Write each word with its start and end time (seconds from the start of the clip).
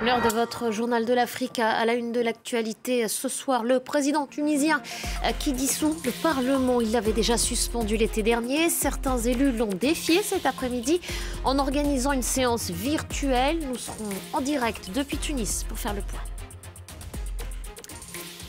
L'heure 0.00 0.22
de 0.22 0.28
votre 0.28 0.70
journal 0.70 1.04
de 1.04 1.12
l'Afrique 1.12 1.58
à 1.58 1.84
la 1.84 1.94
une 1.94 2.12
de 2.12 2.20
l'actualité 2.20 3.08
ce 3.08 3.28
soir. 3.28 3.64
Le 3.64 3.80
président 3.80 4.28
tunisien 4.28 4.80
euh, 5.24 5.30
qui 5.40 5.52
dissout 5.52 5.96
le 6.04 6.12
Parlement, 6.22 6.80
il 6.80 6.92
l'avait 6.92 7.12
déjà 7.12 7.36
suspendu 7.36 7.96
l'été 7.96 8.22
dernier. 8.22 8.68
Certains 8.68 9.18
élus 9.18 9.50
l'ont 9.50 9.66
défié 9.66 10.22
cet 10.22 10.46
après-midi 10.46 11.00
en 11.44 11.58
organisant 11.58 12.12
une 12.12 12.22
séance 12.22 12.70
virtuelle. 12.70 13.58
Nous 13.66 13.76
serons 13.76 14.08
en 14.34 14.40
direct 14.40 14.90
depuis 14.94 15.18
Tunis 15.18 15.64
pour 15.68 15.76
faire 15.76 15.94
le 15.94 16.02
point. 16.02 16.37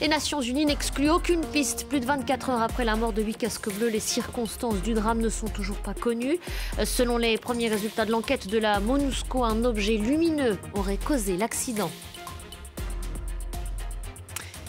Les 0.00 0.08
Nations 0.08 0.40
Unies 0.40 0.64
n'excluent 0.64 1.10
aucune 1.10 1.42
piste. 1.42 1.86
Plus 1.86 2.00
de 2.00 2.06
24 2.06 2.48
heures 2.48 2.62
après 2.62 2.86
la 2.86 2.96
mort 2.96 3.12
de 3.12 3.20
huit 3.20 3.36
casques 3.36 3.70
bleus, 3.70 3.90
les 3.90 4.00
circonstances 4.00 4.80
du 4.80 4.94
drame 4.94 5.20
ne 5.20 5.28
sont 5.28 5.48
toujours 5.48 5.76
pas 5.76 5.92
connues. 5.92 6.38
Selon 6.84 7.18
les 7.18 7.36
premiers 7.36 7.68
résultats 7.68 8.06
de 8.06 8.10
l'enquête 8.10 8.48
de 8.48 8.56
la 8.56 8.80
MONUSCO, 8.80 9.44
un 9.44 9.62
objet 9.66 9.98
lumineux 9.98 10.56
aurait 10.72 10.96
causé 10.96 11.36
l'accident. 11.36 11.90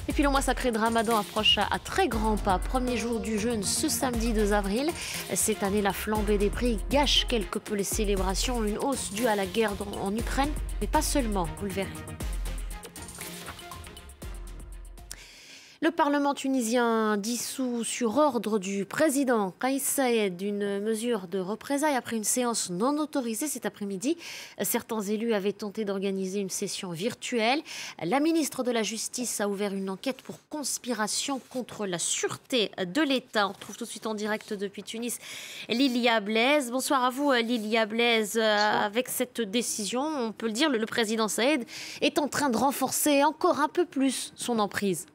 Et 0.10 0.14
puis 0.14 0.22
le 0.22 0.30
mois 0.30 0.42
sacré 0.42 0.74
de 0.74 0.78
Ramadan 0.78 1.18
approche 1.18 1.58
à, 1.58 1.80
très 1.80 2.10
grands 2.10 2.36
pas. 2.36 2.60
Premier 2.60 2.98
jour 2.98 3.22
du 3.22 3.40
jeûne 3.40 3.64
ce 3.64 3.88
samedi 3.88 4.34
2 4.34 4.52
avril. 4.52 4.90
Cette 5.34 5.64
année, 5.64 5.82
la 5.82 5.94
flambée 5.94 6.40
des 6.40 6.50
prix 6.50 6.78
gâche 6.90 7.26
quelque 7.30 7.58
peu 7.58 7.76
les 7.76 7.86
célébrations. 7.86 8.66
Une 8.66 8.80
hausse 8.80 9.14
due 9.14 9.28
à 9.28 9.38
la 9.38 9.46
guerre 9.46 9.72
en 10.02 10.14
Ukraine, 10.14 10.52
mais 10.82 10.88
pas 10.88 11.02
seulement, 11.02 11.48
vous 11.58 11.68
le 11.68 11.72
verrez. 11.72 11.90
Le 15.84 15.90
Parlement 15.90 16.36
tunisien 16.36 17.18
dissout 17.18 17.84
sur 17.84 18.18
ordre 18.18 18.60
du 18.60 18.86
président 18.86 19.52
Kais 19.60 19.80
Saïed 19.80 20.40
une 20.40 20.80
mesure 20.80 21.28
de 21.28 21.40
représailles 21.40 21.96
après 21.96 22.18
une 22.18 22.24
séance 22.24 22.70
non 22.70 23.00
autorisée 23.00 23.48
cet 23.48 23.66
après-midi. 23.66 24.16
Certains 24.62 25.02
élus 25.02 25.34
avaient 25.34 25.54
tenté 25.54 25.84
d'organiser 25.84 26.40
une 26.40 26.52
session 26.52 26.92
virtuelle. 26.92 27.64
La 28.04 28.20
ministre 28.20 28.62
de 28.62 28.70
la 28.70 28.84
Justice 28.84 29.42
a 29.42 29.50
ouvert 29.50 29.74
une 29.74 29.90
enquête 29.90 30.22
pour 30.22 30.36
conspiration 30.52 31.42
contre 31.50 31.88
la 31.88 31.98
sûreté 31.98 32.70
de 32.78 33.02
l'État. 33.02 33.48
On 33.48 33.54
retrouve 33.54 33.76
tout 33.76 33.86
de 33.86 33.90
suite 33.90 34.06
en 34.06 34.14
direct 34.14 34.54
depuis 34.54 34.84
Tunis 34.84 35.18
Lilia 35.68 36.20
Blaise. 36.20 36.70
Bonsoir 36.70 37.04
à 37.04 37.10
vous 37.10 37.32
Lilia 37.32 37.88
Blaise. 37.88 38.38
Avec 38.38 39.10
cette 39.10 39.42
décision, 39.42 40.04
on 40.04 40.32
peut 40.32 40.46
le 40.46 40.54
dire, 40.54 40.70
le 40.70 40.86
président 40.86 41.28
Saïed 41.28 41.66
est 42.02 42.20
en 42.20 42.28
train 42.28 42.52
de 42.52 42.58
renforcer 42.58 43.24
encore 43.24 43.60
un 43.60 43.68
peu 43.68 43.86
plus 43.86 44.32
son 44.36 44.60
emprise. 44.60 45.08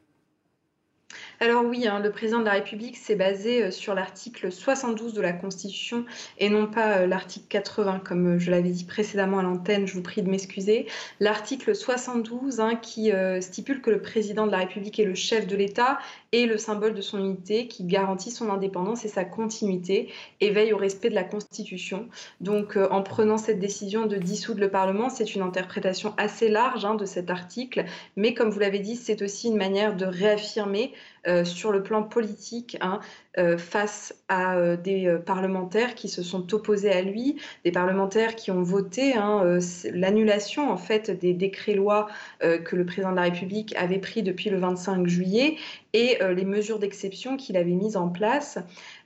Alors 1.39 1.63
oui, 1.63 1.85
hein, 1.87 1.99
le 1.99 2.09
président 2.09 2.39
de 2.39 2.45
la 2.45 2.53
République 2.53 2.97
s'est 2.97 3.15
basé 3.15 3.65
euh, 3.65 3.71
sur 3.71 3.93
l'article 3.93 4.51
72 4.51 5.13
de 5.13 5.21
la 5.21 5.33
Constitution 5.33 6.03
et 6.39 6.49
non 6.49 6.65
pas 6.65 6.97
euh, 6.97 7.07
l'article 7.07 7.45
80, 7.47 7.99
comme 7.99 8.35
euh, 8.35 8.39
je 8.39 8.49
l'avais 8.49 8.71
dit 8.71 8.85
précédemment 8.85 9.37
à 9.37 9.43
l'antenne, 9.43 9.85
je 9.85 9.93
vous 9.93 10.01
prie 10.01 10.23
de 10.23 10.31
m'excuser. 10.31 10.87
L'article 11.19 11.75
72 11.75 12.59
hein, 12.59 12.75
qui 12.75 13.11
stipule 13.41 13.81
que 13.81 13.91
le 13.91 14.01
président 14.01 14.47
de 14.47 14.51
la 14.51 14.59
République 14.59 14.99
est 14.99 15.05
le 15.05 15.13
chef 15.13 15.45
de 15.45 15.55
l'État 15.55 15.99
et 16.31 16.45
le 16.45 16.57
symbole 16.57 16.93
de 16.93 17.01
son 17.01 17.19
unité, 17.19 17.67
qui 17.67 17.83
garantit 17.83 18.31
son 18.31 18.49
indépendance 18.49 19.05
et 19.05 19.07
sa 19.07 19.23
continuité 19.23 20.11
et 20.41 20.49
veille 20.49 20.73
au 20.73 20.77
respect 20.77 21.09
de 21.09 21.15
la 21.15 21.23
Constitution. 21.23 22.07
Donc 22.41 22.77
en 22.77 23.01
prenant 23.01 23.37
cette 23.37 23.59
décision 23.59 24.05
de 24.05 24.17
dissoudre 24.17 24.59
le 24.59 24.69
Parlement, 24.69 25.09
c'est 25.09 25.35
une 25.35 25.41
interprétation 25.41 26.13
assez 26.17 26.49
large 26.49 26.85
hein, 26.85 26.95
de 26.95 27.05
cet 27.05 27.29
article, 27.29 27.85
mais 28.15 28.33
comme 28.33 28.49
vous 28.49 28.59
l'avez 28.59 28.79
dit, 28.79 28.95
c'est 28.95 29.21
aussi 29.21 29.47
une 29.47 29.57
manière 29.57 29.95
de 29.95 30.05
réaffirmer 30.05 30.93
euh, 31.27 31.43
sur 31.43 31.71
le 31.73 31.83
plan 31.83 32.03
politique 32.03 32.77
hein, 32.79 33.01
euh, 33.37 33.57
face 33.57 34.15
à 34.29 34.55
euh, 34.55 34.77
des 34.77 35.13
parlementaires 35.25 35.93
qui 35.93 36.07
se 36.07 36.23
sont 36.23 36.53
opposés 36.53 36.91
à 36.91 37.01
lui, 37.01 37.35
des 37.65 37.71
parlementaires 37.71 38.35
qui 38.35 38.49
ont 38.49 38.63
voté 38.63 39.15
hein, 39.15 39.59
l'annulation 39.91 40.71
en 40.71 40.77
fait 40.77 41.11
des 41.11 41.33
décrets-lois 41.33 42.07
que 42.41 42.75
le 42.75 42.85
président 42.85 43.11
de 43.11 43.17
la 43.17 43.23
République 43.23 43.75
avait 43.75 43.99
pris 43.99 44.23
depuis 44.23 44.49
le 44.49 44.57
25 44.57 45.07
juillet 45.07 45.55
et 45.93 46.17
les 46.35 46.45
mesures 46.45 46.79
d'exception 46.79 47.37
qu'il 47.37 47.57
avait 47.57 47.71
mises 47.71 47.97
en 47.97 48.09
place. 48.09 48.59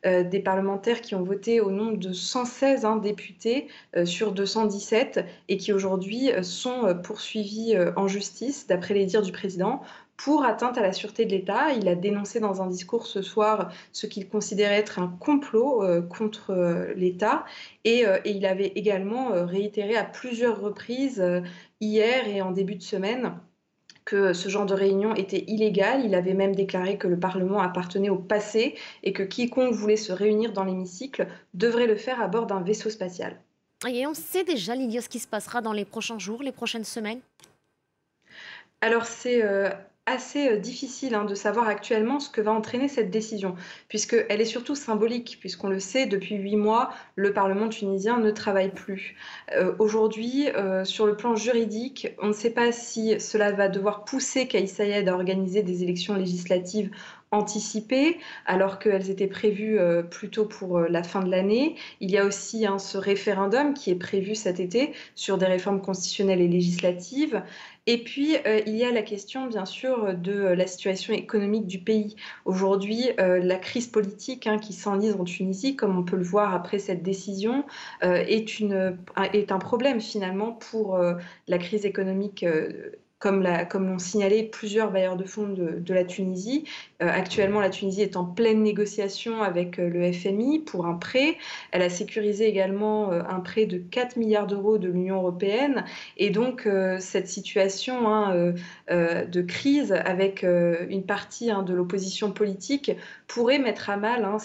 des 0.03 0.40
parlementaires 0.40 1.01
qui 1.01 1.16
ont 1.16 1.24
voté 1.24 1.62
au 1.62 1.72
nombre 1.72 1.97
de 1.97 2.12
116 2.12 2.85
hein, 2.85 2.97
députés 2.97 3.68
sur 4.06 4.31
217 4.31 5.24
et 5.50 5.57
qui 5.57 5.74
aujourd'hui 5.74 6.31
sont 6.41 6.95
poursuivis 7.03 7.75
en 7.95 8.07
justice, 8.07 8.68
d'après 8.68 8.94
les 8.94 9.06
dires 9.06 9.22
du 9.22 9.31
président, 9.31 9.81
pour 10.23 10.45
atteinte 10.45 10.77
à 10.77 10.81
la 10.81 10.93
sûreté 10.93 11.25
de 11.25 11.31
l'État. 11.31 11.71
Il 11.73 11.87
a 11.87 11.95
dénoncé 11.95 12.39
dans 12.39 12.61
un 12.61 12.67
discours 12.67 13.07
ce 13.07 13.21
soir 13.21 13.71
ce 13.91 14.05
qu'il 14.05 14.29
considérait 14.29 14.77
être 14.77 14.99
un 14.99 15.07
complot 15.07 15.83
euh, 15.83 16.01
contre 16.01 16.51
euh, 16.51 16.93
l'État 16.95 17.43
et, 17.85 18.05
euh, 18.05 18.19
et, 18.23 18.31
il 18.31 18.45
avait 18.45 18.71
également 18.75 19.31
réitéré 19.45 19.95
à 19.95 20.03
plusieurs 20.03 20.59
reprises 20.61 21.23
hier 21.79 22.27
et 22.27 22.41
en 22.41 22.51
début 22.51 22.75
de 22.75 22.83
semaine 22.83 23.33
que 24.05 24.33
ce 24.33 24.49
genre 24.49 24.65
de 24.65 24.73
réunion 24.73 25.15
était 25.15 25.43
illégal. 25.47 26.05
Il 26.05 26.15
avait 26.15 26.33
même 26.33 26.55
déclaré 26.55 26.97
que 26.97 27.07
le 27.07 27.19
Parlement 27.19 27.59
appartenait 27.59 28.09
au 28.09 28.17
passé 28.17 28.75
et 29.03 29.13
que 29.13 29.23
quiconque 29.23 29.73
voulait 29.73 29.95
se 29.95 30.11
réunir 30.11 30.53
dans 30.53 30.63
l'hémicycle 30.63 31.27
devrait 31.53 31.88
le 31.88 31.95
faire 31.95 32.21
à 32.21 32.27
bord 32.27 32.45
d'un 32.45 32.61
vaisseau 32.61 32.89
spatial. 32.89 33.39
Et 33.88 34.05
on 34.05 34.13
sait 34.13 34.43
déjà, 34.43 34.75
Lydia, 34.75 35.01
ce 35.01 35.09
qui 35.09 35.19
se 35.19 35.27
passera 35.27 35.61
dans 35.61 35.73
les 35.73 35.85
prochains 35.85 36.19
jours, 36.19 36.43
les 36.43 36.51
prochaines 36.51 36.83
semaines? 36.83 37.21
Alors 38.81 39.05
c'est 39.05 39.43
assez 40.11 40.49
euh, 40.49 40.57
difficile 40.57 41.16
hein, 41.16 41.25
de 41.25 41.35
savoir 41.35 41.67
actuellement 41.67 42.19
ce 42.19 42.29
que 42.29 42.41
va 42.41 42.51
entraîner 42.51 42.88
cette 42.88 43.09
décision, 43.09 43.55
puisqu'elle 43.88 44.41
est 44.41 44.45
surtout 44.45 44.75
symbolique, 44.75 45.38
puisqu'on 45.39 45.69
le 45.69 45.79
sait, 45.79 46.05
depuis 46.05 46.35
huit 46.35 46.57
mois, 46.57 46.91
le 47.16 47.33
Parlement 47.33 47.69
tunisien 47.69 48.19
ne 48.19 48.31
travaille 48.31 48.71
plus. 48.71 49.16
Euh, 49.55 49.73
aujourd'hui, 49.79 50.50
euh, 50.50 50.85
sur 50.85 51.05
le 51.05 51.16
plan 51.16 51.35
juridique, 51.35 52.09
on 52.21 52.27
ne 52.27 52.33
sait 52.33 52.51
pas 52.51 52.71
si 52.71 53.19
cela 53.19 53.51
va 53.51 53.67
devoir 53.67 54.03
pousser 54.03 54.47
Kais 54.47 54.67
Sayed 54.67 55.07
à 55.07 55.13
organiser 55.13 55.63
des 55.63 55.83
élections 55.83 56.16
législatives 56.16 56.91
anticipées 57.31 58.18
alors 58.46 58.78
qu'elles 58.78 59.09
étaient 59.09 59.28
prévues 59.28 59.80
euh, 59.80 60.03
plutôt 60.03 60.46
pour 60.46 60.80
euh, 60.80 60.88
la 60.90 61.02
fin 61.02 61.24
de 61.24 61.31
l'année. 61.31 61.75
Il 62.02 62.12
y 62.12 62.18
a 62.18 62.25
aussi 62.25 62.66
hein, 62.66 62.78
ce 62.78 62.97
référendum 62.97 63.74
qui 63.74 63.90
est 63.90 63.96
prévu 63.96 64.36
cet 64.36 64.59
été 64.59 64.94
sur 65.16 65.38
des 65.38 65.46
réformes 65.46 65.81
constitutionnelles 65.81 66.42
et 66.42 66.50
législatives. 66.50 67.42
Et 67.88 68.03
puis, 68.03 68.36
euh, 68.46 68.59
il 68.68 68.75
y 68.75 68.84
a 68.84 68.92
la 68.92 69.02
question, 69.02 69.47
bien 69.47 69.66
sûr, 69.66 70.14
de 70.14 70.34
la 70.34 70.68
situation 70.68 71.14
économique 71.14 71.68
du 71.68 71.80
pays. 71.80 72.16
Aujourd'hui, 72.46 73.09
la 73.18 73.56
crise 73.56 73.88
politique 73.88 74.46
hein, 74.46 74.59
qui 74.59 74.74
s'enlise 74.74 75.16
en 75.16 75.24
Tunisie, 75.24 75.75
comme 75.75 75.98
on 75.98 76.03
peut 76.03 76.18
le 76.18 76.24
voir 76.24 76.53
après 76.53 76.78
cette 76.78 77.02
décision, 77.02 77.66
est, 78.03 78.62
un 79.52 79.59
problème 79.59 80.00
finalement 80.00 80.52
pour 80.52 81.00
la 81.48 81.58
crise 81.58 81.86
économique 81.86 82.46
comme 83.21 83.43
l'ont 83.43 83.99
signalé 83.99 84.43
plusieurs 84.43 84.91
bailleurs 84.91 85.15
de 85.15 85.23
fonds 85.23 85.47
de, 85.47 85.93
la 85.93 86.03
Tunisie. 86.03 86.65
Euh, 87.01 87.07
actuellement, 87.07 87.59
la 87.59 87.69
Tunisie 87.69 88.01
est 88.01 88.17
en 88.17 88.25
pleine 88.25 88.63
négociation 88.63 89.43
avec 89.43 89.79
euh, 89.79 89.89
le 89.89 90.11
FMI 90.11 90.59
pour 90.59 90.87
un 90.87 90.95
prêt. 90.95 91.37
Elle 91.71 91.83
a 91.83 91.89
sécurisé 91.89 92.47
également 92.47 93.11
euh, 93.11 93.21
un 93.29 93.39
prêt 93.39 93.67
de 93.67 93.77
4 93.77 94.17
milliards 94.17 94.47
d'euros 94.47 94.79
de 94.79 94.87
l'Union 94.87 95.17
européenne. 95.17 95.85
Et 96.17 96.31
donc, 96.31 96.67
cette 96.99 97.27
situation 97.27 98.07
hein, 98.07 98.53
de 98.89 99.41
crise 99.41 99.91
avec 99.91 100.43
une 100.43 101.03
partie 101.03 101.51
hein, 101.51 101.63
de 101.63 101.73
l'opposition 101.73 102.31
politique 102.31 102.91
pourrait 103.27 103.59
mettre 103.59 103.89
à 103.89 103.97
mal 103.97 104.25
hein, 104.25 104.38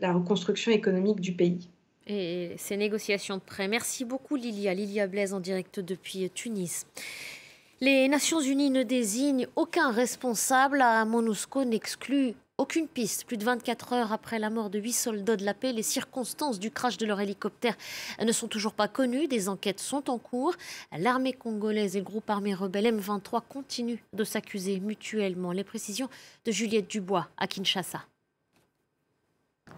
la 0.00 0.12
reconstruction 0.12 0.70
économique 0.70 1.20
du 1.20 1.32
pays. 1.32 1.68
Et 2.06 2.52
ces 2.56 2.76
négociations 2.76 3.36
de 3.36 3.42
prêt. 3.42 3.66
Merci 3.66 4.04
beaucoup, 4.04 4.36
Lilia. 4.36 4.74
Lilia 4.74 5.06
Blaise 5.06 5.32
en 5.32 5.40
direct 5.40 5.80
depuis 5.80 6.30
Tunis. 6.30 6.86
Les 7.80 8.06
Nations 8.08 8.40
Unies 8.40 8.70
ne 8.70 8.84
désignent 8.84 9.48
aucun 9.56 9.90
responsable. 9.90 10.80
À 10.80 11.04
MONUSCO 11.04 11.64
n'exclut 11.64 12.34
aucune 12.56 12.86
piste. 12.86 13.24
Plus 13.24 13.36
de 13.36 13.44
24 13.44 13.92
heures 13.94 14.12
après 14.12 14.38
la 14.38 14.48
mort 14.48 14.70
de 14.70 14.78
huit 14.78 14.92
soldats 14.92 15.36
de 15.36 15.44
la 15.44 15.54
paix, 15.54 15.72
les 15.72 15.82
circonstances 15.82 16.60
du 16.60 16.70
crash 16.70 16.98
de 16.98 17.06
leur 17.06 17.20
hélicoptère 17.20 17.76
ne 18.24 18.30
sont 18.30 18.46
toujours 18.46 18.74
pas 18.74 18.86
connues. 18.86 19.26
Des 19.26 19.48
enquêtes 19.48 19.80
sont 19.80 20.08
en 20.08 20.18
cours. 20.18 20.54
L'armée 20.96 21.32
congolaise 21.32 21.96
et 21.96 21.98
le 21.98 22.04
groupe 22.04 22.30
armé 22.30 22.54
rebelle 22.54 22.86
M23 22.86 23.40
continuent 23.48 23.98
de 24.12 24.22
s'accuser 24.22 24.78
mutuellement. 24.78 25.50
Les 25.50 25.64
précisions 25.64 26.08
de 26.44 26.52
Juliette 26.52 26.88
Dubois 26.88 27.26
à 27.36 27.48
Kinshasa. 27.48 28.04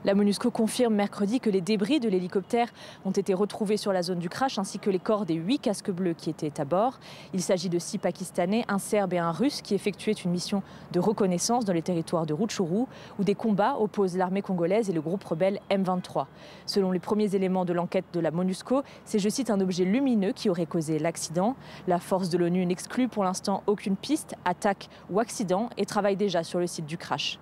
La 0.07 0.15
MONUSCO 0.15 0.53
confirme 0.53 0.95
mercredi 0.95 1.41
que 1.41 1.51
les 1.51 1.61
débris 1.61 1.99
de 1.99 2.09
l'hélicoptère 2.09 2.69
ont 3.05 3.11
été 3.11 3.35
retrouvés 3.35 3.77
sur 3.77 3.93
la 3.93 4.03
zone 4.03 4.21
du 4.21 4.29
crash 4.29 4.57
ainsi 4.57 4.79
que 4.79 4.89
les 4.89 5.01
corps 5.01 5.27
des 5.27 5.35
huit 5.35 5.59
casques 5.59 5.91
bleus 5.91 6.15
qui 6.15 6.31
étaient 6.31 6.61
à 6.61 6.65
bord. 6.65 7.01
Il 7.35 7.43
s'agit 7.43 7.69
de 7.69 7.81
six 7.81 7.99
Pakistanais, 7.99 8.65
un 8.69 8.79
Serbe 8.79 9.15
et 9.15 9.19
un 9.19 9.33
Russe 9.33 9.63
qui 9.63 9.75
effectuaient 9.75 10.13
une 10.13 10.31
mission 10.31 10.63
de 10.93 11.01
reconnaissance 11.01 11.65
dans 11.65 11.73
les 11.73 11.83
territoires 11.83 12.25
de 12.25 12.35
Rutshuru 12.35 12.85
où 13.19 13.25
des 13.25 13.35
combats 13.35 13.81
opposent 13.81 14.17
l'armée 14.17 14.43
congolaise 14.43 14.89
et 14.89 14.93
le 14.93 15.01
groupe 15.01 15.25
rebelle 15.25 15.59
M23. 15.73 16.27
Selon 16.67 16.93
les 16.93 17.01
premiers 17.01 17.35
éléments 17.35 17.65
de 17.65 17.73
l'enquête 17.73 18.05
de 18.13 18.21
la 18.21 18.31
MONUSCO, 18.31 18.85
c'est, 19.05 19.19
je 19.19 19.29
cite, 19.29 19.51
un 19.51 19.61
objet 19.61 19.85
lumineux 19.85 20.31
qui 20.31 20.49
aurait 20.49 20.67
causé 20.67 21.01
l'accident. 21.01 21.57
La 21.89 21.99
force 21.99 22.29
de 22.29 22.39
l'ONU 22.39 22.65
n'exclut 22.65 23.09
pour 23.09 23.25
l'instant 23.25 23.65
aucune 23.67 23.97
piste, 23.97 24.37
attaque 24.45 24.89
ou 25.11 25.19
accident 25.19 25.69
et 25.77 25.85
travaille 25.85 26.15
déjà 26.15 26.45
sur 26.45 26.61
le 26.61 26.69
site 26.69 26.87
du 26.87 26.97
crash. 26.97 27.41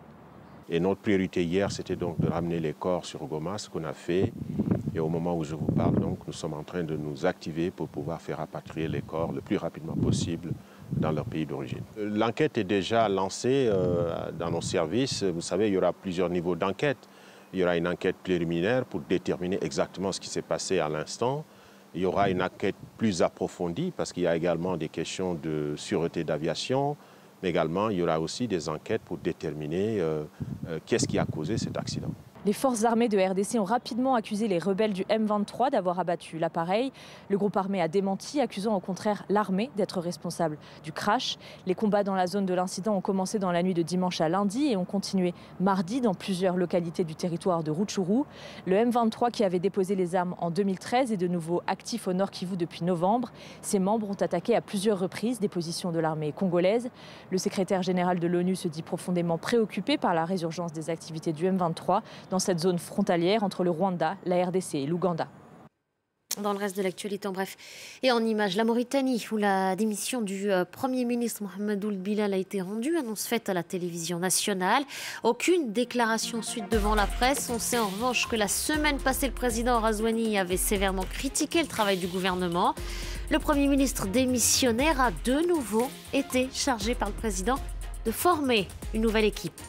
Et 0.69 0.81
notre 0.81 1.01
priorité 1.01 1.45
hier, 1.45 1.71
c'était 1.71 1.97
donc 1.97 2.21
de 2.21 2.29
ramener 2.29 2.59
les 2.59 2.73
corps 2.73 3.05
sur 3.05 3.25
Goma, 3.27 3.59
ce 3.59 3.69
qu'on 3.69 3.85
a 3.85 3.93
fait. 3.93 4.33
Et 4.95 5.01
au 5.01 5.09
moment 5.09 5.37
où 5.37 5.45
je 5.45 5.55
vous 5.55 5.67
parle, 5.67 5.99
donc, 5.99 6.19
nous 6.27 6.33
sommes 6.33 6.55
en 6.55 6.63
train 6.63 6.85
de 6.85 6.97
nous 6.97 7.27
activer 7.27 7.71
pour 7.71 7.89
pouvoir 7.89 8.21
faire 8.21 8.39
rapatrier 8.39 8.87
les 8.87 9.03
corps 9.03 9.33
le 9.33 9.41
plus 9.41 9.57
rapidement 9.57 9.95
possible 9.95 10.53
dans 10.93 11.11
leur 11.11 11.25
pays 11.25 11.45
d'origine. 11.45 11.83
L'enquête 11.97 12.59
est 12.59 12.65
déjà 12.65 13.09
lancée 13.09 13.69
euh, 13.69 14.31
dans 14.39 14.51
nos 14.51 14.61
services. 14.61 15.25
Vous 15.25 15.41
savez, 15.41 15.69
il 15.69 15.75
y 15.75 15.79
aura 15.79 15.93
plusieurs 15.93 16.31
niveaux 16.31 16.55
d'enquête. 16.55 17.09
Il 17.53 17.61
y 17.61 17.65
aura 17.65 17.77
une 17.77 17.89
enquête 17.89 18.17
préliminaire 18.23 18.85
pour 18.85 19.01
déterminer 19.01 19.59
exactement 19.63 20.13
ce 20.13 20.21
qui 20.21 20.29
s'est 20.29 20.43
passé 20.43 20.79
à 20.79 20.89
l'instant. 20.89 21.45
Il 21.95 22.03
y 22.03 22.07
aura 22.07 22.31
une 22.31 22.43
enquête 22.43 22.75
plus 22.97 23.23
approfondie 23.23 23.93
parce 23.97 24.13
qu'il 24.13 24.25
y 24.25 24.27
a 24.27 24.37
également 24.37 24.77
des 24.77 24.89
questions 24.89 25.35
de 25.35 25.75
sûreté 25.77 26.25
d'aviation, 26.25 26.97
mais 27.45 27.51
également 27.51 27.91
il 27.91 27.99
y 27.99 28.03
aura 28.03 28.19
aussi 28.19 28.49
des 28.49 28.71
enquêtes 28.71 29.03
pour 29.03 29.19
déterminer 29.19 30.01
euh, 30.01 30.25
euh, 30.67 30.79
qu'est-ce 30.87 31.07
qui 31.07 31.19
a 31.19 31.27
causé 31.27 31.59
cet 31.59 31.77
accident. 31.77 32.09
Les 32.47 32.53
forces 32.53 32.85
armées 32.85 33.09
de 33.09 33.19
RDC 33.19 33.59
ont 33.59 33.65
rapidement 33.65 34.15
accusé 34.15 34.49
les 34.49 34.59
rebelles 34.59 34.93
du 34.93 35.03
M23 35.05 35.71
d'avoir 35.71 35.99
abattu 35.99 36.39
l'appareil. 36.39 36.93
Le 37.31 37.39
groupe 37.39 37.57
armé 37.57 37.81
a 37.81 37.89
démenti, 37.89 38.39
accusant 38.39 38.75
au 38.75 38.81
contraire 38.81 39.25
l'armée 39.31 39.71
d'être 39.77 39.99
responsable 39.99 40.59
du 40.83 40.93
crash. 40.93 41.39
Les 41.65 41.75
combats 41.75 42.05
dans 42.05 42.15
la 42.15 42.27
zone 42.27 42.45
de 42.45 42.53
l'incident 42.53 42.97
ont 42.97 43.01
commencé 43.01 43.39
dans 43.39 43.51
la 43.51 43.63
nuit 43.63 43.73
de 43.73 43.81
dimanche 43.81 44.21
à 44.21 44.29
lundi 44.29 44.67
et 44.67 44.77
ont 44.77 44.85
continué 44.85 45.33
mardi 45.59 46.03
dans 46.03 46.13
plusieurs 46.13 46.57
localités 46.57 47.03
du 47.03 47.15
territoire 47.15 47.63
de 47.63 47.71
Rutshuru. 47.71 48.25
Le 48.67 48.77
M23 48.77 49.31
qui 49.31 49.43
avait 49.43 49.59
déposé 49.59 49.95
les 49.95 50.15
armes 50.15 50.35
en 50.39 50.51
2013 50.51 51.13
est 51.13 51.17
de 51.17 51.29
nouveau 51.29 51.63
actif 51.67 52.09
au 52.09 52.13
nord 52.13 52.31
Kivu 52.31 52.59
depuis 52.59 52.85
novembre. 52.85 53.33
Ses 53.63 53.79
membres 53.79 54.11
ont 54.11 54.21
attaqué 54.21 54.55
à 54.55 54.61
plusieurs 54.61 54.99
reprises 54.99 55.41
des 55.41 55.49
positions 55.49 55.93
de 55.93 55.99
l'armée 55.99 56.33
congolaise. 56.33 56.91
Le 57.31 57.39
secrétaire 57.39 57.83
général 57.83 58.21
de 58.21 58.27
l'ONU 58.27 58.55
se 58.55 58.69
dit 58.69 58.83
profondément 58.83 59.39
préoccupé 59.39 59.97
par 59.97 60.13
la 60.13 60.27
résurgence 60.27 60.75
des 60.75 60.91
activités 60.91 61.33
du 61.33 61.47
M23 61.47 62.03
dans 62.34 62.34
cette 62.39 62.59
zone 62.59 62.79
frontalière 62.79 63.43
entre 63.43 63.65
le 63.65 63.71
Rwanda, 63.71 64.17
la 64.25 64.45
RDC 64.45 64.75
et 64.75 64.87
l'Ouganda. 64.87 65.29
Dans 66.43 66.53
le 66.53 66.59
reste 66.59 66.77
de 66.77 66.83
l'actualité, 66.83 67.29
en 67.29 67.33
bref. 67.33 67.57
Et 68.03 68.11
en 68.11 68.25
image, 68.25 68.57
la 68.57 68.65
Mauritanie, 68.65 69.25
où 69.31 69.37
la 69.37 69.77
démission 69.77 70.21
du 70.21 70.51
euh, 70.51 70.65
Premier 70.65 71.05
ministre 71.05 71.45
Mohamed 71.45 71.85
Ould 71.85 72.03
Bilal 72.03 72.35
a 72.35 72.37
été 72.37 72.61
rendue, 72.61 72.97
annonce 72.97 73.27
faite 73.27 73.49
à 73.49 73.55
la 73.55 73.63
télévision 73.63 74.19
nationale. 74.19 74.83
Aucune 75.23 75.73
déclaration 75.73 76.39
ensuite 76.39 76.69
devant 76.73 76.97
la 76.97 77.07
presse. 77.07 77.51
On 77.55 77.61
sait 77.61 77.79
en 77.79 77.87
revanche 77.87 78.27
que 78.27 78.35
la 78.35 78.49
semaine 78.49 78.99
passée, 78.99 79.29
le 79.29 79.33
président 79.33 79.79
Razouani 79.79 80.37
avait 80.37 80.57
sévèrement 80.57 81.05
critiqué 81.05 81.63
le 81.63 81.69
travail 81.69 81.99
du 81.99 82.09
gouvernement. 82.09 82.75
Le 83.31 83.39
Premier 83.39 83.69
ministre 83.69 84.09
démissionnaire 84.09 85.01
a 85.01 85.13
de 85.25 85.47
nouveau 85.47 85.89
été 86.13 86.49
chargé 86.53 86.97
par 86.97 87.09
le 87.09 87.15
président 87.15 87.61
de 88.05 88.11
former 88.11 88.67
une 88.93 89.03
nouvelle 89.03 89.25
équipe. 89.25 89.61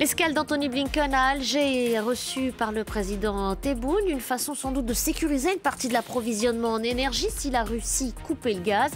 L'escale 0.00 0.34
d'Anthony 0.34 0.68
Blinken 0.68 1.14
à 1.14 1.28
Alger 1.28 1.92
est 1.92 2.00
reçue 2.00 2.50
par 2.50 2.72
le 2.72 2.82
président 2.82 3.54
Tebboune, 3.54 4.08
une 4.08 4.20
façon 4.20 4.54
sans 4.54 4.72
doute 4.72 4.86
de 4.86 4.92
sécuriser 4.92 5.52
une 5.52 5.60
partie 5.60 5.86
de 5.86 5.92
l'approvisionnement 5.92 6.72
en 6.72 6.82
énergie 6.82 7.28
si 7.30 7.48
la 7.48 7.62
Russie 7.62 8.12
coupait 8.26 8.54
le 8.54 8.60
gaz. 8.60 8.90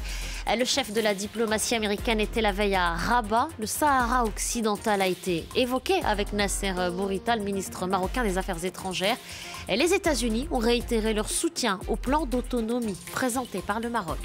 Le 0.49 0.65
chef 0.65 0.93
de 0.93 1.01
la 1.01 1.15
diplomatie 1.15 1.77
américaine 1.77 2.19
était 2.19 2.41
la 2.41 2.51
veille 2.51 2.75
à 2.75 2.95
Rabat. 2.95 3.49
Le 3.61 3.67
Sahara 3.67 4.25
occidental 4.25 5.01
a 5.01 5.07
été 5.07 5.47
évoqué 5.55 5.95
avec 6.05 6.33
Nasser 6.33 6.73
Bourita, 6.93 7.37
le 7.37 7.45
ministre 7.45 7.87
marocain 7.87 8.25
des 8.25 8.37
Affaires 8.37 8.65
étrangères. 8.65 9.17
Les 9.69 9.95
États-Unis 9.95 10.49
ont 10.51 10.59
réitéré 10.59 11.15
leur 11.15 11.31
soutien 11.31 11.79
au 11.87 11.95
plan 11.95 12.27
d'autonomie 12.27 12.99
présenté 13.13 13.61
par 13.61 13.79
le 13.79 13.89
Maroc. 13.89 14.19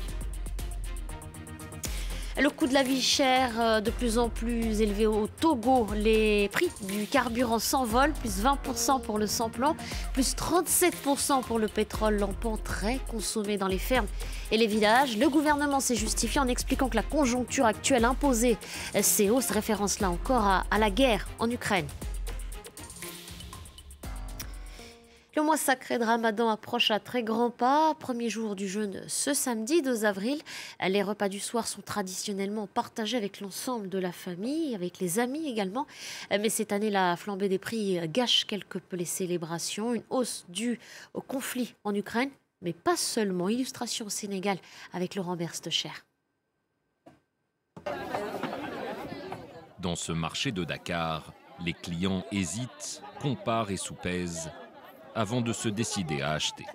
Le 2.35 2.49
coût 2.49 2.65
de 2.65 2.73
la 2.73 2.81
vie 2.81 3.01
chère 3.01 3.51
euh, 3.59 3.79
de 3.79 3.91
plus 3.91 4.17
en 4.17 4.27
plus 4.27 4.81
élevé 4.81 5.05
au 5.05 5.27
Togo. 5.27 5.87
Les 5.95 6.49
prix 6.49 6.69
du 6.81 7.05
carburant 7.05 7.59
s'envolent, 7.59 8.13
plus 8.13 8.41
20% 8.41 9.01
pour 9.01 9.19
le 9.19 9.27
samplon, 9.27 9.75
plus 10.13 10.35
37% 10.35 11.43
pour 11.43 11.59
le 11.59 11.67
pétrole 11.67 12.17
lampant 12.17 12.57
très 12.57 12.97
consommé 13.11 13.57
dans 13.57 13.67
les 13.67 13.77
fermes 13.77 14.07
et 14.51 14.57
les 14.57 14.65
villages. 14.65 15.15
Le 15.15 15.29
gouvernement 15.29 15.79
s'est 15.79 15.95
justifié 15.95 16.41
en 16.41 16.47
expliquant 16.47 16.89
que 16.89 16.95
la 16.95 17.03
conjoncture 17.03 17.65
actuelle 17.65 18.03
imposait 18.03 18.57
ces 18.99 19.29
hausses, 19.29 19.51
référence 19.51 19.99
là 19.99 20.09
encore 20.09 20.45
à 20.45 20.79
la 20.79 20.89
guerre 20.89 21.27
en 21.37 21.51
Ukraine. 21.51 21.87
Le 25.35 25.41
mois 25.41 25.57
sacré 25.57 25.97
de 25.97 26.03
Ramadan 26.03 26.47
approche 26.49 26.91
à 26.91 26.99
très 26.99 27.23
grands 27.23 27.49
pas. 27.49 27.95
Premier 27.95 28.29
jour 28.29 28.55
du 28.55 28.67
jeûne 28.67 29.03
ce 29.07 29.33
samedi 29.33 29.81
2 29.81 30.05
avril. 30.05 30.39
Les 30.87 31.01
repas 31.01 31.27
du 31.27 31.39
soir 31.39 31.67
sont 31.67 31.81
traditionnellement 31.81 32.67
partagés 32.67 33.17
avec 33.17 33.39
l'ensemble 33.39 33.89
de 33.89 33.97
la 33.97 34.11
famille, 34.11 34.75
avec 34.75 34.99
les 34.99 35.17
amis 35.17 35.49
également. 35.49 35.87
Mais 36.29 36.49
cette 36.49 36.71
année, 36.71 36.91
la 36.91 37.15
flambée 37.15 37.49
des 37.49 37.57
prix 37.57 37.99
gâche 38.09 38.45
quelque 38.45 38.77
peu 38.77 38.95
les 38.95 39.05
célébrations. 39.05 39.95
Une 39.95 40.03
hausse 40.11 40.45
due 40.49 40.79
au 41.15 41.21
conflit 41.21 41.73
en 41.83 41.95
Ukraine, 41.95 42.29
mais 42.61 42.73
pas 42.73 42.95
seulement. 42.95 43.49
Illustration 43.49 44.05
au 44.05 44.09
Sénégal 44.09 44.59
avec 44.93 45.15
Laurent 45.15 45.35
Berstecher. 45.35 45.93
Dans 49.79 49.95
ce 49.95 50.11
marché 50.11 50.51
de 50.51 50.63
Dakar, 50.63 51.33
les 51.59 51.73
clients 51.73 52.23
hésitent, 52.31 53.01
comparent 53.19 53.71
et 53.71 53.77
soupèsent 53.77 54.51
avant 55.15 55.41
de 55.41 55.53
se 55.53 55.69
décider 55.69 56.21
à 56.21 56.31
acheter. 56.31 56.65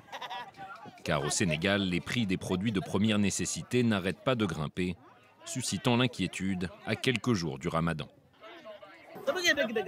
Car 1.05 1.25
au 1.25 1.31
Sénégal, 1.31 1.82
les 1.82 2.00
prix 2.00 2.26
des 2.26 2.37
produits 2.37 2.73
de 2.73 2.81
première 2.81 3.19
nécessité 3.19 3.82
n'arrêtent 3.82 4.25
pas 4.25 4.35
de 4.35 4.46
grimper, 4.46 4.96
suscitant 5.44 5.96
l'inquiétude 5.96 6.69
à 6.87 6.96
quelques 6.96 7.32
jours 7.32 7.58
du 7.58 7.69
ramadan. 7.69 8.08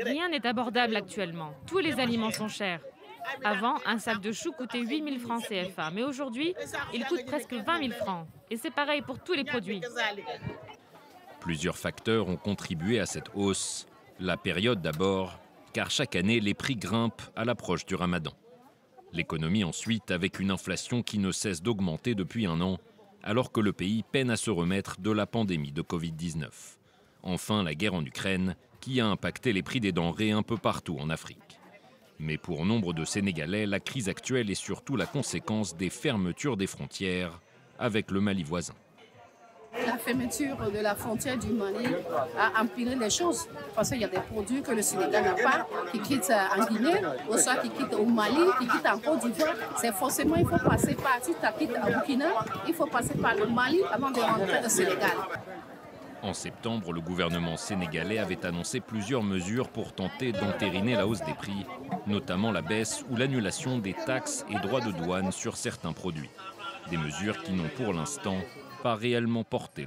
Rien 0.05 0.29
n'est 0.29 0.47
abordable 0.47 0.97
actuellement. 0.97 1.55
Tous 1.67 1.79
les 1.79 2.00
aliments 2.00 2.31
sont 2.31 2.49
chers. 2.49 2.81
Avant, 3.44 3.76
un 3.87 3.99
sac 3.99 4.20
de 4.20 4.32
choux 4.32 4.52
coûtait 4.52 4.81
8000 4.81 5.20
francs 5.20 5.43
CFA, 5.47 5.91
mais 5.91 6.02
aujourd'hui, 6.02 6.55
il 6.93 7.05
coûte 7.05 7.26
presque 7.26 7.52
20 7.52 7.88
000 7.88 7.93
francs. 7.93 8.26
Et 8.50 8.56
c'est 8.56 8.70
pareil 8.70 9.02
pour 9.02 9.19
tous 9.20 9.35
les 9.35 9.44
produits. 9.44 9.81
Plusieurs 11.41 11.76
facteurs 11.76 12.29
ont 12.29 12.37
contribué 12.37 13.00
à 13.00 13.06
cette 13.06 13.31
hausse. 13.35 13.87
La 14.19 14.37
période 14.37 14.82
d'abord, 14.82 15.38
car 15.72 15.90
chaque 15.90 16.17
année, 16.17 16.40
les 16.40 16.55
prix 16.55 16.76
grimpent 16.76 17.22
à 17.37 17.44
l'approche 17.44 17.87
du 17.87 17.94
ramadan. 17.94 18.32
L'économie 19.12 19.64
ensuite, 19.64 20.11
avec 20.11 20.38
une 20.38 20.50
inflation 20.50 21.02
qui 21.02 21.19
ne 21.19 21.32
cesse 21.32 21.62
d'augmenter 21.62 22.14
depuis 22.14 22.46
un 22.46 22.61
an, 22.61 22.78
alors 23.22 23.52
que 23.52 23.61
le 23.61 23.72
pays 23.72 24.02
peine 24.02 24.31
à 24.31 24.37
se 24.37 24.50
remettre 24.50 25.00
de 25.00 25.11
la 25.11 25.26
pandémie 25.26 25.72
de 25.72 25.82
Covid-19. 25.82 26.49
Enfin, 27.22 27.62
la 27.62 27.75
guerre 27.75 27.94
en 27.94 28.05
Ukraine, 28.05 28.56
qui 28.81 29.00
a 29.00 29.06
impacté 29.06 29.52
les 29.52 29.62
prix 29.62 29.81
des 29.81 29.93
denrées 29.93 30.31
un 30.31 30.43
peu 30.43 30.56
partout 30.56 30.96
en 30.99 31.11
Afrique. 31.11 31.58
Mais 32.19 32.38
pour 32.38 32.64
nombre 32.64 32.93
de 32.93 33.05
Sénégalais, 33.05 33.66
la 33.66 33.81
crise 33.81 34.08
actuelle 34.08 34.50
est 34.50 34.55
surtout 34.55 34.96
la 34.96 35.06
conséquence 35.06 35.76
des 35.76 35.90
fermetures 35.90 36.56
des 36.56 36.66
frontières 36.66 37.40
avec 37.78 38.11
le 38.11 38.21
Mali 38.21 38.42
voisin. 38.42 38.75
La 39.73 39.97
fermeture 39.99 40.57
de 40.71 40.81
la 40.81 40.95
frontière 40.97 41.39
du 41.39 41.53
Mali 41.53 41.87
a 42.37 42.61
empiré 42.61 42.97
les 42.97 43.11
choses 43.11 43.49
parce 43.75 43.91
qu'il 43.91 44.00
y 44.00 44.05
a 44.05 44.09
des 44.09 44.19
produits 44.19 44.62
que 44.62 44.73
le 44.73 44.83
Sénégal 44.83 45.25
n'a 45.25 45.35
pas, 45.35 45.67
qui 45.93 46.00
quittent 46.00 46.33
en 46.57 46.65
Guinée, 46.65 47.00
ou 47.31 47.39
soit 47.39 47.57
qui 47.57 47.71
quittent 47.71 47.95
au 47.95 48.05
Mali, 48.05 48.41
qui 48.59 48.67
quittent 48.67 48.89
en 48.89 48.99
Côte 48.99 49.21
d'Ivoire. 49.31 49.55
C'est 49.77 49.93
forcément, 49.93 50.35
il 50.37 50.47
faut 50.47 50.59
passer 50.59 50.95
par, 50.95 51.19
si 51.23 51.33
tu 51.33 51.59
quittes 51.59 51.77
à 51.77 51.89
Burkina, 51.89 52.27
il 52.67 52.75
faut 52.75 52.87
passer 52.87 53.15
par 53.15 53.35
le 53.37 53.47
Mali 53.47 53.81
avant 53.93 54.11
de 54.11 54.21
rentrer 54.21 54.65
au 54.65 54.69
Sénégal. 54.69 55.17
En 56.23 56.35
septembre, 56.35 56.93
le 56.93 57.00
gouvernement 57.00 57.57
sénégalais 57.57 58.19
avait 58.19 58.45
annoncé 58.45 58.81
plusieurs 58.81 59.23
mesures 59.23 59.69
pour 59.69 59.95
tenter 59.95 60.33
d'entériner 60.33 60.95
la 60.95 61.07
hausse 61.07 61.23
des 61.25 61.33
prix, 61.33 61.65
notamment 62.07 62.53
la 62.53 62.61
baisse 62.61 63.05
ou 63.09 63.17
l'annulation 63.17 63.79
des 63.79 63.95
taxes 63.95 64.45
et 64.50 64.59
droits 64.59 64.83
de 64.83 64.91
douane 64.91 65.33
sur 65.33 65.57
certains 65.57 65.93
produits. 65.93 66.29
Des 66.91 66.99
mesures 66.99 67.43
qui 67.43 67.53
n'ont 67.53 67.71
pour 67.77 67.95
l'instant 67.95 68.37
pas 68.82 68.94
réellement 68.94 69.44
porté. 69.44 69.87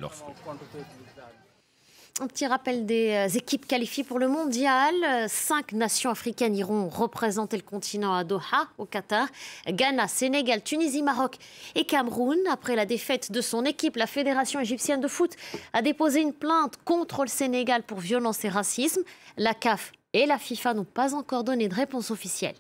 Un 2.22 2.28
petit 2.28 2.46
rappel 2.46 2.86
des 2.86 3.10
euh, 3.10 3.38
équipes 3.38 3.66
qualifiées 3.66 4.04
pour 4.04 4.20
le 4.20 4.28
mondial. 4.28 4.94
Cinq 5.28 5.72
nations 5.72 6.12
africaines 6.12 6.56
iront 6.56 6.88
représenter 6.88 7.58
le 7.58 7.64
continent 7.64 8.14
à 8.14 8.24
Doha, 8.24 8.68
au 8.78 8.86
Qatar. 8.86 9.28
Ghana, 9.68 10.08
Sénégal, 10.08 10.62
Tunisie, 10.62 11.02
Maroc 11.02 11.38
et 11.74 11.86
Cameroun. 11.86 12.38
Après 12.52 12.76
la 12.76 12.86
défaite 12.86 13.32
de 13.32 13.42
son 13.42 13.66
équipe, 13.66 13.96
la 13.96 14.06
Fédération 14.06 14.60
égyptienne 14.60 15.02
de 15.02 15.08
foot 15.08 15.36
a 15.74 15.82
déposé 15.82 16.22
une 16.22 16.34
plainte 16.34 16.78
contre 16.86 17.24
le 17.24 17.30
Sénégal 17.30 17.82
pour 17.82 18.00
violence 18.00 18.46
et 18.46 18.50
racisme. 18.50 19.02
La 19.38 19.56
CAF 19.56 19.92
et 20.14 20.28
la 20.28 20.38
FIFA 20.38 20.76
n'ont 20.76 20.84
pas 20.84 21.16
encore 21.16 21.44
donné 21.44 21.68
de 21.68 21.74
réponse 21.74 22.12
officielle. 22.12 22.56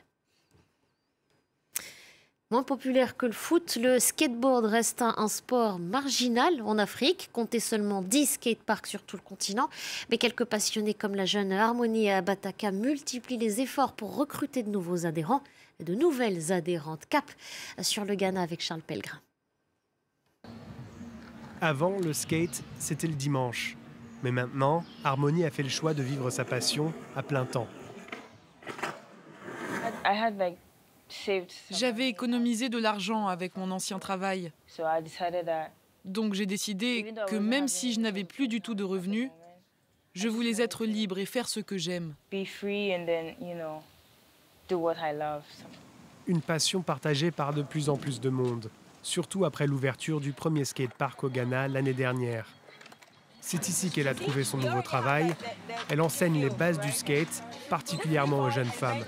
Moins 2.53 2.61
populaire 2.61 3.17
que 3.17 3.25
le 3.25 3.31
foot, 3.31 3.79
le 3.81 3.97
skateboard 3.97 4.65
reste 4.65 5.01
un, 5.01 5.27
sport 5.27 5.79
marginal 5.79 6.61
en 6.61 6.77
Afrique. 6.77 7.31
Comptez 7.33 7.59
seulement 7.59 8.03
10 8.03 8.33
skateparks 8.33 8.85
sur 8.85 9.01
tout 9.01 9.15
le 9.15 9.23
continent. 9.23 9.71
Mais 10.11 10.19
quelques 10.19 10.45
passionnés 10.45 10.93
comme 10.93 11.15
la 11.15 11.25
jeune 11.25 11.51
Harmonie 11.51 12.11
Abataka 12.11 12.71
multiplient 12.71 13.39
les 13.39 13.59
efforts 13.59 13.93
pour 13.93 14.15
recruter 14.15 14.61
de 14.61 14.69
nouveaux 14.69 15.07
adhérents 15.07 15.41
et 15.79 15.83
de 15.83 15.95
nouvelles 15.95 16.51
adhérentes. 16.51 17.07
Cap 17.09 17.25
sur 17.81 18.05
le 18.05 18.13
Ghana 18.13 18.43
avec 18.43 18.61
Charles 18.61 18.81
Pellegrin. 18.81 19.19
Avant, 21.59 21.97
le 21.99 22.13
skate, 22.13 22.61
c'était 22.77 23.07
le 23.07 23.15
dimanche. 23.15 23.75
Mais 24.21 24.31
maintenant, 24.31 24.85
Harmonie 25.03 25.43
a 25.43 25.49
fait 25.49 25.63
le 25.63 25.69
choix 25.69 25.95
de 25.95 26.03
vivre 26.03 26.29
sa 26.29 26.45
passion 26.45 26.93
à 27.15 27.23
plein 27.23 27.45
temps. 27.45 27.67
J'avais 31.69 32.09
économisé 32.09 32.69
de 32.69 32.77
l'argent 32.77 33.27
avec 33.27 33.55
mon 33.57 33.71
ancien 33.71 33.99
travail. 33.99 34.51
Donc 36.05 36.33
j'ai 36.33 36.45
décidé 36.45 37.13
que 37.27 37.35
même 37.35 37.67
si 37.67 37.93
je 37.93 37.99
n'avais 37.99 38.23
plus 38.23 38.47
du 38.47 38.61
tout 38.61 38.75
de 38.75 38.83
revenus, 38.83 39.29
je 40.13 40.27
voulais 40.27 40.61
être 40.61 40.85
libre 40.85 41.17
et 41.17 41.25
faire 41.25 41.47
ce 41.47 41.59
que 41.59 41.77
j'aime. 41.77 42.13
Une 46.25 46.41
passion 46.41 46.81
partagée 46.81 47.31
par 47.31 47.53
de 47.53 47.61
plus 47.61 47.89
en 47.89 47.97
plus 47.97 48.19
de 48.19 48.29
monde, 48.29 48.69
surtout 49.01 49.45
après 49.45 49.67
l'ouverture 49.67 50.21
du 50.21 50.33
premier 50.33 50.65
skatepark 50.65 51.23
au 51.23 51.29
Ghana 51.29 51.67
l'année 51.67 51.93
dernière. 51.93 52.47
C'est 53.45 53.67
ici 53.67 53.91
qu'elle 53.91 54.07
a 54.07 54.15
trouvé 54.15 54.45
son 54.45 54.57
nouveau 54.57 54.81
travail. 54.81 55.35
Elle 55.89 55.99
enseigne 55.99 56.41
les 56.41 56.49
bases 56.49 56.79
du 56.79 56.91
skate, 56.93 57.43
particulièrement 57.69 58.39
aux 58.39 58.49
jeunes 58.49 58.65
femmes. 58.65 59.03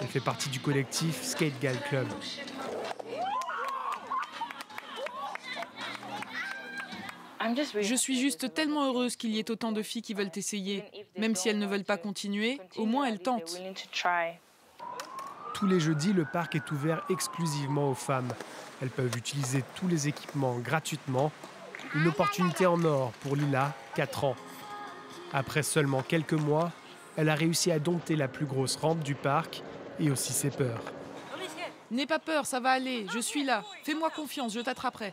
Elle 0.00 0.08
fait 0.08 0.18
partie 0.18 0.50
du 0.50 0.58
collectif 0.58 1.22
Skate 1.22 1.58
Gal 1.60 1.80
Club. 1.88 2.08
Je 7.80 7.94
suis 7.94 8.18
juste 8.18 8.52
tellement 8.52 8.86
heureuse 8.86 9.14
qu'il 9.14 9.30
y 9.30 9.38
ait 9.38 9.50
autant 9.52 9.70
de 9.70 9.82
filles 9.82 10.02
qui 10.02 10.14
veulent 10.14 10.32
essayer. 10.34 10.84
Même 11.16 11.36
si 11.36 11.48
elles 11.48 11.58
ne 11.58 11.66
veulent 11.66 11.84
pas 11.84 11.96
continuer, 11.96 12.60
au 12.76 12.86
moins 12.86 13.06
elles 13.06 13.20
tentent. 13.20 13.62
Tous 15.54 15.66
les 15.68 15.78
jeudis, 15.78 16.12
le 16.12 16.24
parc 16.24 16.56
est 16.56 16.70
ouvert 16.72 17.04
exclusivement 17.08 17.88
aux 17.88 17.94
femmes. 17.94 18.32
Elles 18.82 18.90
peuvent 18.90 19.16
utiliser 19.16 19.62
tous 19.76 19.86
les 19.86 20.08
équipements 20.08 20.58
gratuitement. 20.58 21.30
Une 21.94 22.06
opportunité 22.06 22.66
en 22.66 22.82
or 22.84 23.12
pour 23.20 23.34
Lila, 23.34 23.74
4 23.96 24.24
ans. 24.24 24.36
Après 25.32 25.62
seulement 25.62 26.02
quelques 26.02 26.34
mois, 26.34 26.70
elle 27.16 27.28
a 27.28 27.34
réussi 27.34 27.72
à 27.72 27.78
dompter 27.78 28.16
la 28.16 28.28
plus 28.28 28.46
grosse 28.46 28.76
rampe 28.76 29.00
du 29.00 29.14
parc 29.14 29.62
et 29.98 30.10
aussi 30.10 30.32
ses 30.32 30.50
peurs. 30.50 30.82
N'aie 31.90 32.06
pas 32.06 32.20
peur, 32.20 32.46
ça 32.46 32.60
va 32.60 32.70
aller, 32.70 33.06
je 33.12 33.18
suis 33.18 33.42
là. 33.42 33.64
Fais-moi 33.82 34.10
confiance, 34.10 34.54
je 34.54 34.60
t'attraperai. 34.60 35.12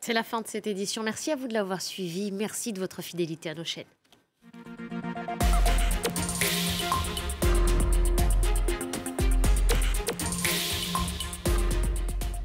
C'est 0.00 0.12
la 0.12 0.24
fin 0.24 0.40
de 0.40 0.48
cette 0.48 0.66
édition. 0.66 1.04
Merci 1.04 1.30
à 1.30 1.36
vous 1.36 1.46
de 1.46 1.54
l'avoir 1.54 1.80
suivi. 1.80 2.32
Merci 2.32 2.72
de 2.72 2.80
votre 2.80 3.00
fidélité 3.02 3.50
à 3.50 3.54
nos 3.54 3.64
chaînes. 3.64 3.86